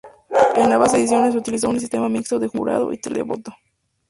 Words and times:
En 0.55 0.71
ambas 0.71 0.95
ediciones 0.95 1.31
se 1.33 1.37
utilizó 1.37 1.69
un 1.69 1.79
sistema 1.79 2.09
mixto 2.09 2.39
de 2.39 2.47
jurado 2.47 2.91
y 2.91 2.97
televoto. 2.97 3.53